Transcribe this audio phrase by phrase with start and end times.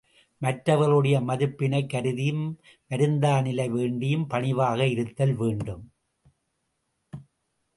[0.41, 2.45] மற்றவர்களுடைய மதிப்பினைக் கருதியும்
[2.91, 5.83] வருந்தா நிலை வேண்டியும் பணிவாக இருத்தல் வேண்டும்.